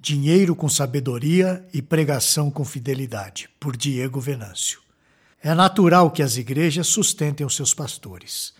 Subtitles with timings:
[0.00, 4.80] Dinheiro com Sabedoria e Pregação com Fidelidade, por Diego Venâncio.
[5.42, 8.54] É natural que as igrejas sustentem os seus pastores,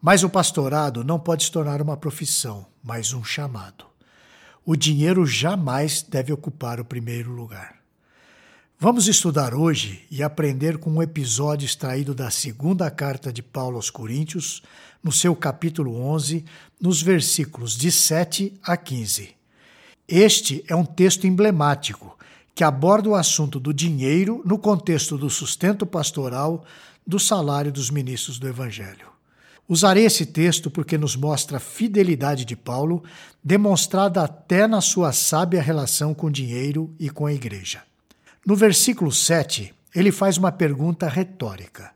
[0.00, 3.84] mas o pastorado não pode se tornar uma profissão, mas um chamado.
[4.64, 7.76] O dinheiro jamais deve ocupar o primeiro lugar.
[8.78, 13.90] Vamos estudar hoje e aprender com um episódio extraído da segunda carta de Paulo aos
[13.90, 14.62] Coríntios,
[15.04, 16.42] no seu capítulo 11,
[16.80, 19.39] nos versículos de 7 a 15.
[20.10, 22.18] Este é um texto emblemático
[22.52, 26.64] que aborda o assunto do dinheiro no contexto do sustento pastoral
[27.06, 29.06] do salário dos ministros do Evangelho.
[29.68, 33.04] Usarei esse texto porque nos mostra a fidelidade de Paulo,
[33.42, 37.80] demonstrada até na sua sábia relação com o dinheiro e com a igreja.
[38.44, 41.92] No versículo 7, ele faz uma pergunta retórica: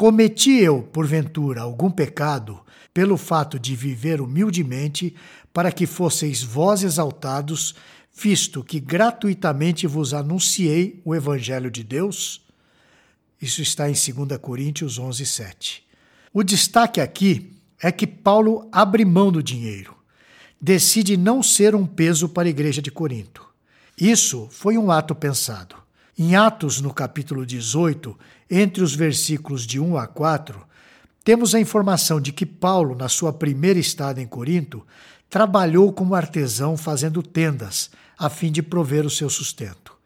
[0.00, 2.58] Cometi eu, porventura, algum pecado
[2.94, 5.14] pelo fato de viver humildemente,
[5.52, 7.74] para que fosseis vós exaltados,
[8.10, 12.40] visto que gratuitamente vos anunciei o Evangelho de Deus?
[13.42, 15.86] Isso está em 2 Coríntios 11, 7.
[16.32, 19.94] O destaque aqui é que Paulo abre mão do dinheiro,
[20.58, 23.46] decide não ser um peso para a igreja de Corinto.
[24.00, 25.76] Isso foi um ato pensado.
[26.22, 28.14] Em Atos, no capítulo 18,
[28.50, 30.60] entre os versículos de 1 a 4,
[31.24, 34.86] temos a informação de que Paulo, na sua primeira estada em Corinto,
[35.30, 39.96] trabalhou como artesão fazendo tendas, a fim de prover o seu sustento.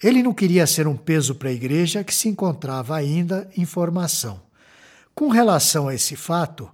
[0.00, 4.40] Ele não queria ser um peso para a igreja que se encontrava ainda em formação.
[5.12, 6.70] Com relação a esse fato,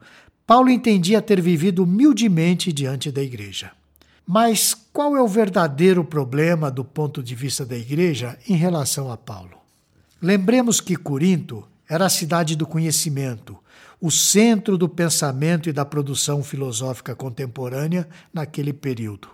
[0.47, 3.73] Paulo entendia ter vivido humildemente diante da igreja.
[4.33, 9.17] Mas qual é o verdadeiro problema do ponto de vista da igreja em relação a
[9.17, 9.59] Paulo?
[10.23, 13.59] Lembremos que Corinto era a cidade do conhecimento,
[14.01, 19.27] o centro do pensamento e da produção filosófica contemporânea naquele período.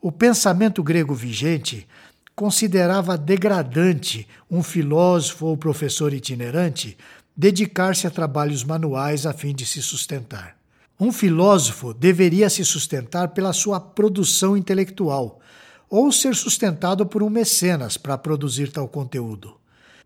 [0.00, 1.86] O pensamento grego vigente
[2.34, 6.96] considerava degradante um filósofo ou professor itinerante
[7.36, 10.57] dedicar-se a trabalhos manuais a fim de se sustentar.
[10.98, 15.40] Um filósofo deveria se sustentar pela sua produção intelectual
[15.88, 19.56] ou ser sustentado por um mecenas para produzir tal conteúdo.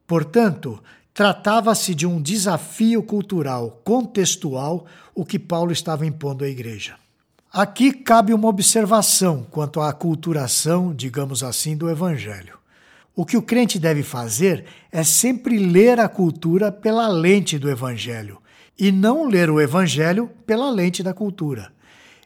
[0.06, 0.82] Portanto,
[1.14, 6.94] Tratava-se de um desafio cultural contextual o que Paulo estava impondo à igreja.
[7.52, 12.58] Aqui cabe uma observação quanto à aculturação, digamos assim, do evangelho.
[13.14, 18.38] O que o crente deve fazer é sempre ler a cultura pela lente do evangelho
[18.78, 21.72] e não ler o evangelho pela lente da cultura.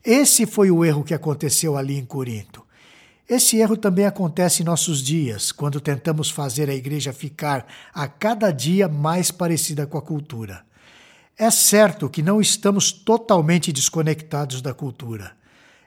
[0.05, 2.65] Esse foi o erro que aconteceu ali em Corinto.
[3.29, 8.53] Esse erro também acontece em nossos dias, quando tentamos fazer a igreja ficar a cada
[8.53, 10.65] dia mais parecida com a cultura.
[11.37, 15.33] É certo que não estamos totalmente desconectados da cultura.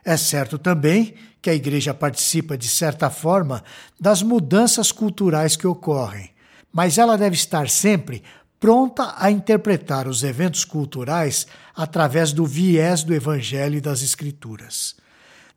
[0.04, 3.64] É certo também que a igreja participa, de certa forma,
[3.98, 6.30] das mudanças culturais que ocorrem,
[6.70, 8.22] mas ela deve estar sempre
[8.60, 14.94] pronta a interpretar os eventos culturais através do viés do Evangelho e das Escrituras.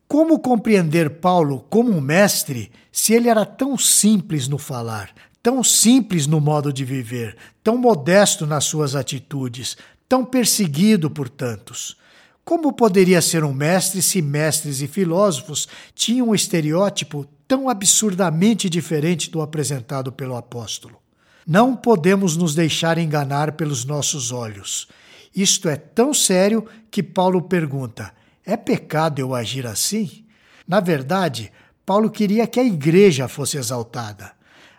[0.08, 5.10] Como compreender Paulo como um mestre se ele era tão simples no falar,
[5.42, 9.76] tão simples no modo de viver, tão modesto nas suas atitudes,
[10.08, 11.98] tão perseguido por tantos?
[12.42, 19.30] Como poderia ser um mestre se mestres e filósofos tinham um estereótipo tão absurdamente diferente
[19.30, 21.03] do apresentado pelo apóstolo?
[21.46, 24.88] Não podemos nos deixar enganar pelos nossos olhos.
[25.34, 28.12] Isto é tão sério que Paulo pergunta:
[28.44, 30.24] é pecado eu agir assim?
[30.66, 31.52] Na verdade,
[31.84, 34.32] Paulo queria que a igreja fosse exaltada.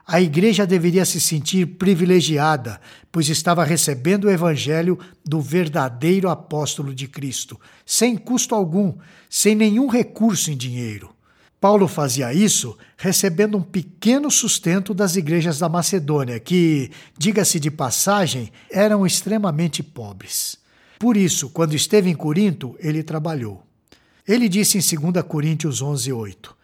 [0.08, 2.80] A igreja deveria se sentir privilegiada,
[3.12, 8.96] pois estava recebendo o evangelho do verdadeiro apóstolo de Cristo, sem custo algum,
[9.28, 11.15] sem nenhum recurso em dinheiro.
[11.60, 18.52] Paulo fazia isso recebendo um pequeno sustento das igrejas da Macedônia, que, diga-se de passagem,
[18.70, 20.58] eram extremamente pobres.
[21.00, 23.64] Por isso, quando esteve em Corinto, ele trabalhou.
[24.28, 26.56] Ele disse em 2 Coríntios 11, 8: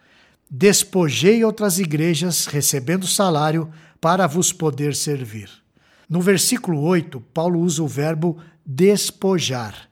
[0.50, 5.48] Despojei outras igrejas, recebendo salário, para vos poder servir.
[6.08, 9.88] No versículo 8, Paulo usa o verbo despojar.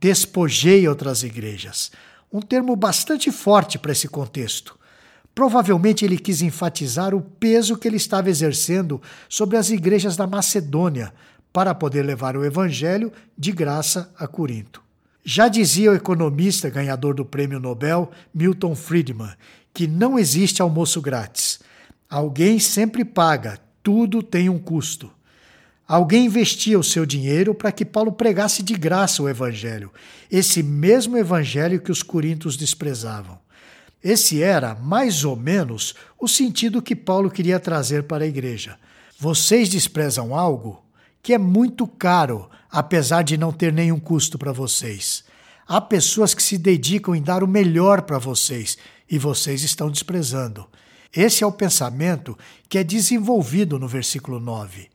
[0.00, 1.90] Despojei outras igrejas.
[2.32, 4.78] Um termo bastante forte para esse contexto.
[5.34, 11.12] Provavelmente ele quis enfatizar o peso que ele estava exercendo sobre as igrejas da Macedônia,
[11.52, 14.82] para poder levar o evangelho de graça a Corinto.
[15.24, 19.32] Já dizia o economista ganhador do prêmio Nobel, Milton Friedman,
[19.74, 21.60] que não existe almoço grátis.
[22.08, 25.10] Alguém sempre paga, tudo tem um custo.
[25.88, 29.90] Alguém investia o seu dinheiro para que Paulo pregasse de graça o evangelho,
[30.30, 33.38] esse mesmo evangelho que os coríntios desprezavam.
[34.04, 38.78] Esse era, mais ou menos, o sentido que Paulo queria trazer para a igreja.
[39.18, 40.84] Vocês desprezam algo
[41.22, 45.24] que é muito caro, apesar de não ter nenhum custo para vocês.
[45.66, 48.76] Há pessoas que se dedicam em dar o melhor para vocês
[49.10, 50.66] e vocês estão desprezando.
[51.16, 52.36] Esse é o pensamento
[52.68, 54.90] que é desenvolvido no versículo 9.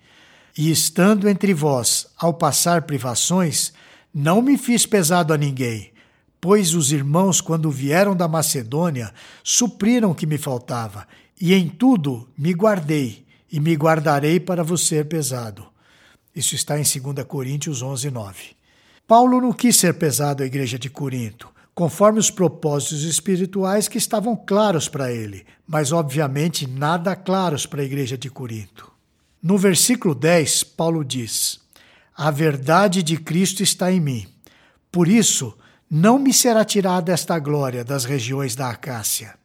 [0.57, 3.73] E estando entre vós, ao passar privações,
[4.13, 5.91] não me fiz pesado a ninguém,
[6.39, 9.11] pois os irmãos, quando vieram da Macedônia,
[9.43, 11.07] supriram o que me faltava,
[11.41, 15.65] e em tudo me guardei, e me guardarei para vos ser pesado.
[16.35, 18.43] Isso está em 2 Coríntios 11, 9.
[19.07, 24.35] Paulo não quis ser pesado à igreja de Corinto, conforme os propósitos espirituais que estavam
[24.35, 28.92] claros para ele, mas obviamente nada claros para a igreja de Corinto.
[29.43, 31.59] No versículo 10, Paulo diz:
[32.15, 34.25] A verdade de Cristo está em mim.
[34.89, 35.53] Por isso,
[35.91, 39.35] não me será tirada esta glória das regiões da Acácia.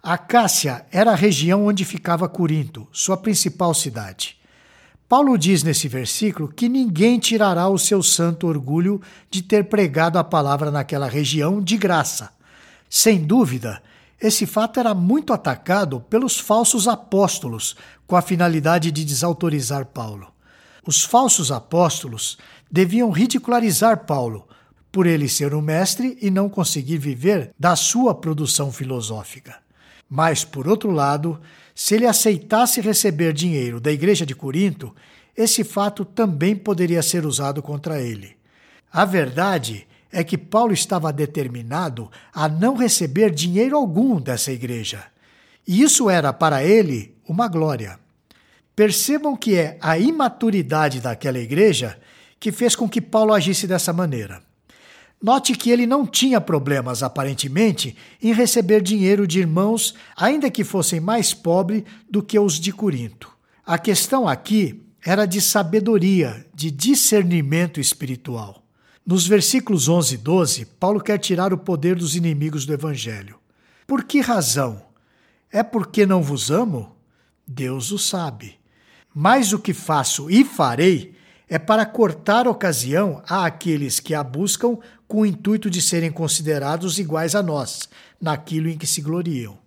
[0.00, 4.38] A Acácia era a região onde ficava Corinto, sua principal cidade.
[5.08, 10.22] Paulo diz nesse versículo que ninguém tirará o seu santo orgulho de ter pregado a
[10.22, 12.30] palavra naquela região de graça.
[12.88, 13.82] Sem dúvida,
[14.20, 17.76] esse fato era muito atacado pelos falsos apóstolos,
[18.06, 20.32] com a finalidade de desautorizar Paulo.
[20.86, 22.38] Os falsos apóstolos
[22.70, 24.46] deviam ridicularizar Paulo,
[24.92, 29.56] por ele ser um mestre e não conseguir viver da sua produção filosófica.
[30.08, 31.40] Mas, por outro lado,
[31.74, 34.94] se ele aceitasse receber dinheiro da igreja de Corinto,
[35.36, 38.36] esse fato também poderia ser usado contra ele.
[38.92, 45.04] A verdade é que Paulo estava determinado a não receber dinheiro algum dessa igreja.
[45.66, 47.98] E isso era para ele uma glória.
[48.76, 51.98] Percebam que é a imaturidade daquela igreja
[52.38, 54.40] que fez com que Paulo agisse dessa maneira.
[55.20, 61.00] Note que ele não tinha problemas, aparentemente, em receber dinheiro de irmãos, ainda que fossem
[61.00, 63.32] mais pobres do que os de Corinto.
[63.64, 68.63] A questão aqui era de sabedoria, de discernimento espiritual.
[69.06, 73.38] Nos versículos 11 e 12, Paulo quer tirar o poder dos inimigos do Evangelho.
[73.86, 74.82] Por que razão?
[75.52, 76.96] É porque não vos amo?
[77.46, 78.58] Deus o sabe.
[79.14, 81.14] Mas o que faço e farei
[81.46, 86.98] é para cortar ocasião a aqueles que a buscam com o intuito de serem considerados
[86.98, 89.58] iguais a nós, naquilo em que se gloriam.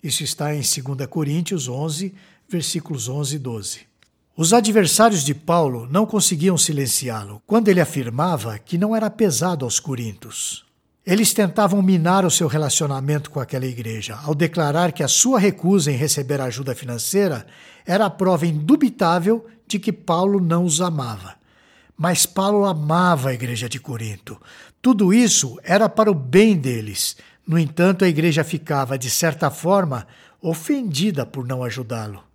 [0.00, 2.14] Isso está em 2 Coríntios 11,
[2.48, 3.87] versículos 11 e 12.
[4.40, 9.80] Os adversários de Paulo não conseguiam silenciá-lo quando ele afirmava que não era pesado aos
[9.80, 10.64] corintos.
[11.04, 15.90] Eles tentavam minar o seu relacionamento com aquela igreja, ao declarar que a sua recusa
[15.90, 17.48] em receber ajuda financeira
[17.84, 21.34] era a prova indubitável de que Paulo não os amava.
[21.96, 24.40] Mas Paulo amava a igreja de Corinto.
[24.80, 27.16] Tudo isso era para o bem deles.
[27.44, 30.06] No entanto, a igreja ficava, de certa forma,
[30.40, 32.27] ofendida por não ajudá-lo.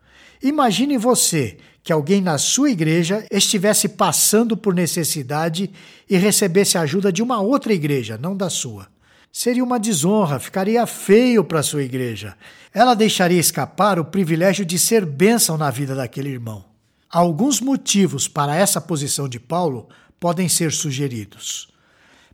[0.44, 5.72] Imagine você que alguém na sua igreja estivesse passando por necessidade
[6.10, 8.88] e recebesse ajuda de uma outra igreja, não da sua.
[9.32, 12.36] Seria uma desonra, ficaria feio para sua igreja.
[12.74, 16.66] Ela deixaria escapar o privilégio de ser bênção na vida daquele irmão.
[17.10, 19.88] Alguns motivos para essa posição de Paulo
[20.20, 21.70] podem ser sugeridos.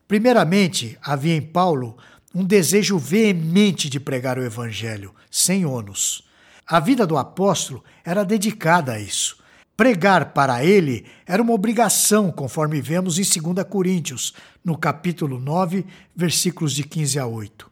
[0.07, 1.95] Primeiramente, havia em Paulo
[2.33, 6.27] um desejo veemente de pregar o evangelho, sem ônus.
[6.71, 9.39] A vida do apóstolo era dedicada a isso.
[9.75, 15.83] Pregar para ele era uma obrigação, conforme vemos em 2 Coríntios, no capítulo 9,
[16.15, 17.71] versículos de 15 a 8.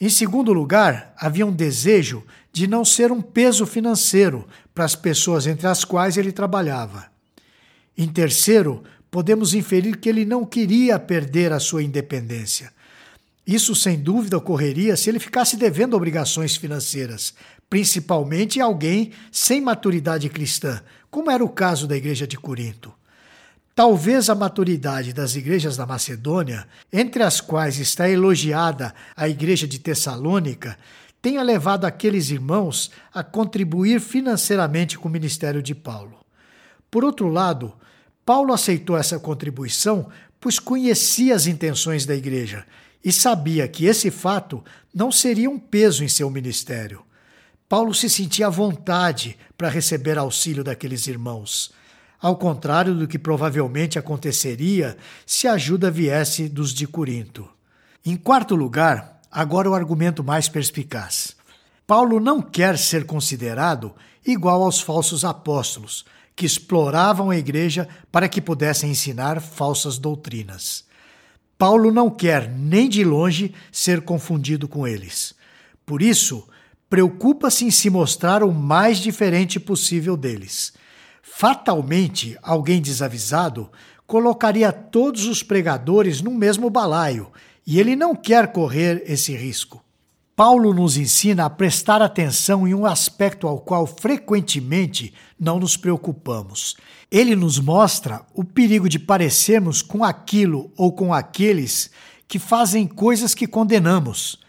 [0.00, 5.46] Em segundo lugar, havia um desejo de não ser um peso financeiro para as pessoas
[5.46, 7.08] entre as quais ele trabalhava.
[7.98, 12.72] Em terceiro, podemos inferir que ele não queria perder a sua independência.
[13.46, 17.34] Isso, sem dúvida, ocorreria se ele ficasse devendo obrigações financeiras,
[17.70, 22.92] principalmente alguém sem maturidade cristã, como era o caso da igreja de Corinto.
[23.74, 29.78] Talvez a maturidade das igrejas da Macedônia, entre as quais está elogiada a igreja de
[29.78, 30.76] Tessalônica,
[31.22, 36.18] tenha levado aqueles irmãos a contribuir financeiramente com o ministério de Paulo.
[36.90, 37.72] Por outro lado,
[38.26, 40.10] Paulo aceitou essa contribuição
[40.40, 42.64] pois conhecia as intenções da igreja
[43.04, 47.04] e sabia que esse fato não seria um peso em seu ministério.
[47.70, 51.70] Paulo se sentia à vontade para receber auxílio daqueles irmãos,
[52.20, 57.48] ao contrário do que provavelmente aconteceria se a ajuda viesse dos de Corinto.
[58.04, 61.36] Em quarto lugar, agora o argumento mais perspicaz.
[61.86, 63.94] Paulo não quer ser considerado
[64.26, 70.84] igual aos falsos apóstolos, que exploravam a igreja para que pudessem ensinar falsas doutrinas.
[71.56, 75.36] Paulo não quer nem de longe ser confundido com eles.
[75.86, 76.48] por isso,
[76.90, 80.72] preocupa-se em se mostrar o mais diferente possível deles.
[81.22, 83.70] Fatalmente, alguém desavisado
[84.08, 87.30] colocaria todos os pregadores no mesmo balaio,
[87.64, 89.80] e ele não quer correr esse risco.
[90.34, 96.76] Paulo nos ensina a prestar atenção em um aspecto ao qual frequentemente não nos preocupamos.
[97.08, 101.90] Ele nos mostra o perigo de parecermos com aquilo ou com aqueles
[102.26, 104.40] que fazem coisas que condenamos.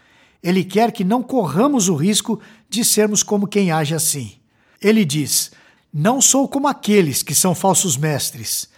[0.42, 4.36] Ele quer que não corramos o risco de sermos como quem age assim.
[4.80, 5.52] Ele diz:
[5.92, 8.68] Não sou como aqueles que são falsos mestres,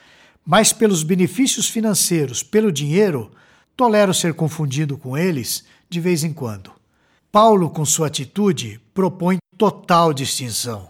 [0.44, 3.30] mas pelos benefícios financeiros, pelo dinheiro,
[3.76, 6.70] tolero ser confundido com eles de vez em quando.
[7.32, 10.88] Paulo, com sua atitude, propõe total distinção.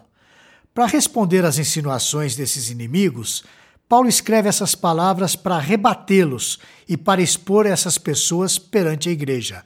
[0.74, 3.44] Para responder às insinuações desses inimigos,
[3.88, 9.64] Paulo escreve essas palavras para rebatê-los e para expor essas pessoas perante a igreja.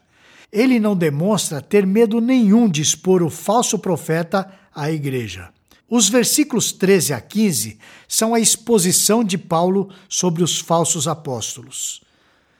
[0.53, 5.51] Ele não demonstra ter medo nenhum de expor o falso profeta à igreja.
[5.91, 12.03] Os versículos 13 a 15 são a exposição de Paulo sobre os falsos apóstolos.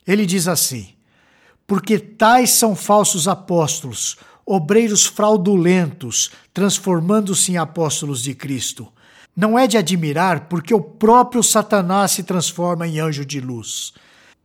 [0.07, 0.89] Ele diz assim:
[1.69, 4.17] porque tais são falsos apóstolos,
[4.47, 8.91] obreiros fraudulentos, transformando-se em apóstolos de Cristo.
[9.37, 13.93] Não é de admirar, porque o próprio Satanás se transforma em anjo de luz.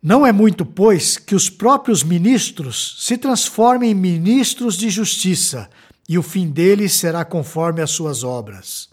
[0.04, 5.70] Não é muito, pois, que os próprios ministros se transformem em ministros de justiça,
[6.10, 8.90] e o fim deles será conforme as suas obras.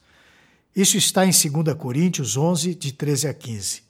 [0.74, 3.82] Isso está em 2 Coríntios 11, de 13 a 15.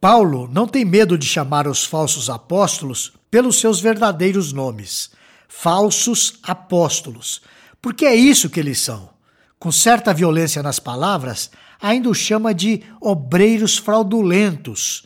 [0.00, 5.10] Paulo não tem medo de chamar os falsos apóstolos pelos seus verdadeiros nomes,
[5.46, 7.42] falsos apóstolos,
[7.80, 9.10] porque é isso que eles são.
[9.56, 11.48] Com certa violência nas palavras,
[11.80, 15.04] ainda o chama de obreiros fraudulentos.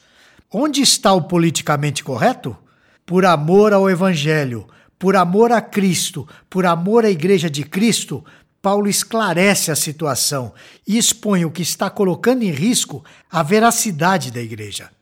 [0.57, 2.57] Onde está o politicamente correto?
[3.05, 8.25] Por amor ao Evangelho, por amor a Cristo, por amor à Igreja de Cristo,
[8.63, 10.55] Paulo esclarece a situação
[10.87, 14.93] e expõe o que está colocando em risco a veracidade da Igreja.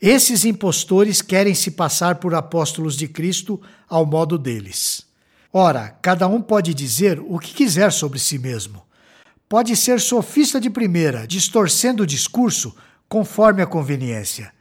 [0.00, 5.04] Esses impostores querem se passar por apóstolos de Cristo ao modo deles.
[5.52, 8.84] Ora, cada um pode dizer o que quiser sobre si mesmo.
[9.48, 12.76] Pode ser sofista de primeira, distorcendo o discurso
[13.08, 14.56] conforme a conveniência.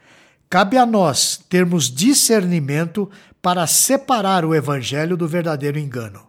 [0.50, 3.10] Cabe a nós termos discernimento
[3.42, 6.28] para separar o evangelho do verdadeiro engano.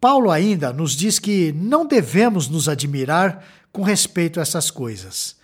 [0.00, 5.36] Paulo ainda nos diz que não devemos nos admirar com respeito a essas coisas,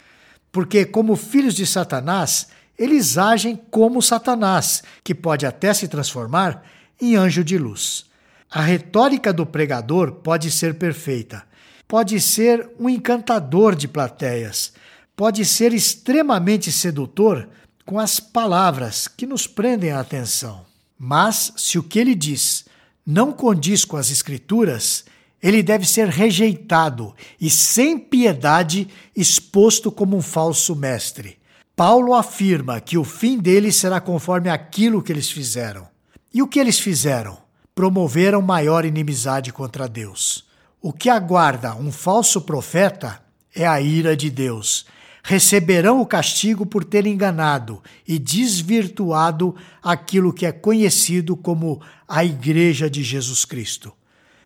[0.50, 6.62] porque, como filhos de Satanás, eles agem como Satanás, que pode até se transformar
[7.00, 8.07] em anjo de luz.
[8.50, 11.45] A retórica do pregador pode ser perfeita,
[11.87, 14.73] pode ser um encantador de plateias,
[15.16, 17.49] pode ser extremamente sedutor
[17.85, 20.64] com as palavras que nos prendem a atenção.
[20.99, 22.64] Mas, se o que ele diz
[23.07, 25.05] não condiz com as Escrituras,
[25.43, 31.38] ele deve ser rejeitado e, sem piedade, exposto como um falso mestre.
[31.76, 35.87] Paulo afirma que o fim deles será conforme aquilo que eles fizeram.
[36.33, 37.37] E o que eles fizeram?
[37.75, 40.47] Promoveram maior inimizade contra Deus.
[40.81, 43.21] O que aguarda um falso profeta
[43.55, 44.87] é a ira de Deus.
[45.26, 52.90] Receberão o castigo por ter enganado e desvirtuado aquilo que é conhecido como a Igreja
[52.90, 53.90] de Jesus Cristo.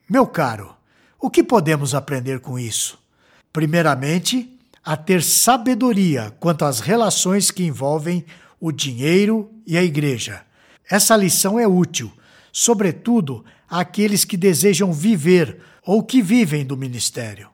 [0.08, 0.72] Meu caro,
[1.20, 2.96] o que podemos aprender com isso?
[3.52, 8.24] Primeiramente, a ter sabedoria quanto às relações que envolvem
[8.60, 10.42] o dinheiro e a igreja.
[10.88, 12.12] Essa lição é útil,
[12.52, 17.50] sobretudo àqueles que desejam viver ou que vivem do ministério.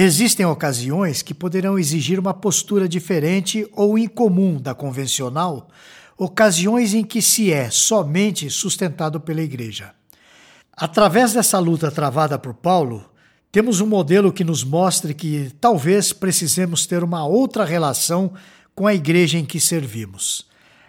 [0.00, 5.66] Existem ocasiões que poderão exigir uma postura diferente ou incomum da convencional,
[6.16, 9.90] ocasiões em que se é somente sustentado pela igreja.
[10.72, 13.10] Através dessa luta travada por Paulo,
[13.50, 18.32] temos um modelo que nos mostre que talvez precisemos ter uma outra relação
[18.76, 20.46] com a igreja em que servimos.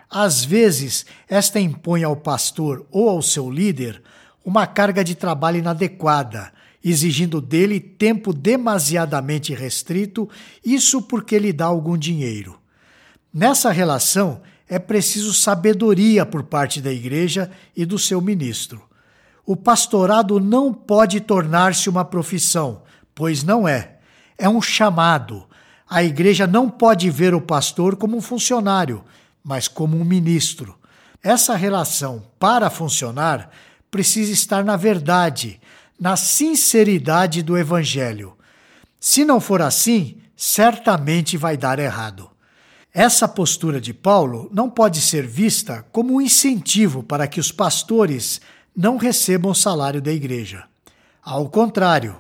[0.08, 4.04] Às vezes, esta impõe ao pastor ou ao seu líder
[4.46, 6.52] uma carga de trabalho inadequada,
[6.84, 10.30] exigindo dele tempo demasiadamente restrito,
[10.64, 12.60] isso porque lhe dá algum dinheiro.
[13.34, 18.82] Nessa relação, é preciso sabedoria por parte da igreja e do seu ministro.
[19.46, 22.84] O pastorado não pode tornar-se uma profissão,
[23.16, 23.98] pois não é.
[24.38, 25.46] É um chamado.
[25.90, 29.04] A igreja não pode ver o pastor como um funcionário,
[29.44, 30.78] mas como um ministro.
[31.22, 33.50] Essa relação, para funcionar,
[33.90, 35.60] precisa estar na verdade,
[36.00, 38.34] na sinceridade do evangelho.
[39.00, 42.30] Se não for assim, certamente vai dar errado.
[42.94, 48.42] Essa postura de Paulo não pode ser vista como um incentivo para que os pastores
[48.76, 50.64] não recebam o salário da igreja.
[51.22, 52.16] Ao contrário,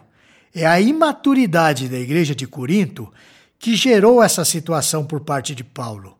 [0.53, 3.11] é a imaturidade da igreja de Corinto
[3.57, 6.17] que gerou essa situação por parte de Paulo.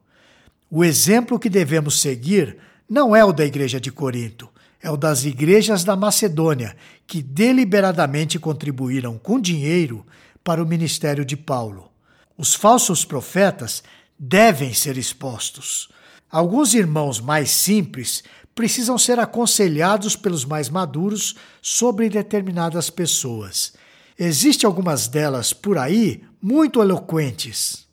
[0.69, 2.57] O exemplo que devemos seguir
[2.89, 4.49] não é o da igreja de Corinto,
[4.81, 10.05] é o das igrejas da Macedônia, que deliberadamente contribuíram com dinheiro
[10.43, 11.91] para o ministério de Paulo.
[12.37, 13.83] Os falsos profetas
[14.17, 15.89] devem ser expostos.
[16.31, 18.23] Alguns irmãos mais simples
[18.55, 23.73] precisam ser aconselhados pelos mais maduros sobre determinadas pessoas.
[24.17, 27.87] Existem algumas delas por aí muito eloquentes.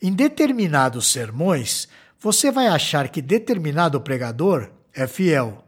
[0.00, 1.88] Em determinados sermões,
[2.20, 5.63] você vai achar que determinado pregador é fiel,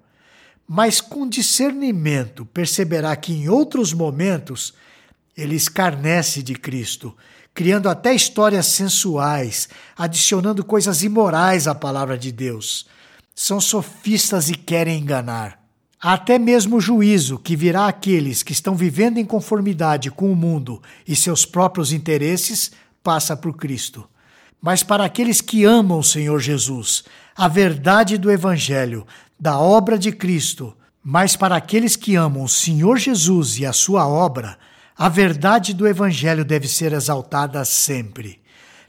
[0.66, 4.74] mas com discernimento perceberá que em outros momentos
[5.36, 7.14] ele escarnece de Cristo,
[7.54, 12.86] criando até histórias sensuais, adicionando coisas imorais à palavra de Deus.
[13.34, 15.62] São sofistas e querem enganar.
[16.00, 20.82] Até mesmo o juízo que virá àqueles que estão vivendo em conformidade com o mundo
[21.06, 24.08] e seus próprios interesses passa por Cristo.
[24.60, 27.04] Mas para aqueles que amam o Senhor Jesus,
[27.34, 29.06] a verdade do Evangelho,
[29.38, 34.08] da obra de Cristo, mas para aqueles que amam o Senhor Jesus e a sua
[34.08, 34.58] obra,
[34.96, 38.40] a verdade do Evangelho deve ser exaltada sempre.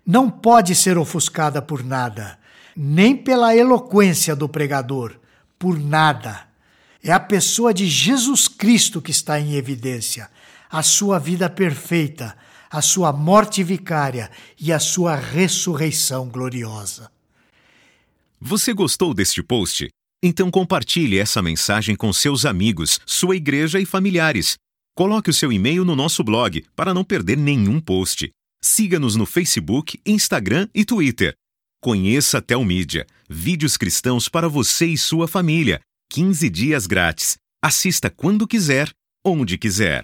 [0.06, 2.40] Não pode ser ofuscada por nada,
[2.76, 5.16] nem pela eloquência do pregador,
[5.60, 6.48] por nada.
[7.04, 10.30] É a pessoa de Jesus Cristo que está em evidência,
[10.70, 12.36] a sua vida perfeita,
[12.70, 17.12] a sua morte vicária e a sua ressurreição gloriosa.
[18.40, 19.90] Você gostou deste post?
[20.22, 24.58] Então compartilhe essa mensagem com seus amigos, sua igreja e familiares.
[24.96, 28.30] Coloque o seu e-mail no nosso blog para não perder nenhum post.
[28.62, 31.36] Siga-nos no Facebook, Instagram e Twitter.
[31.80, 37.38] Conheça a Telmídia, vídeos cristãos para você e sua família 15 dias grátis.
[37.64, 38.90] Assista quando quiser,
[39.24, 40.04] onde quiser.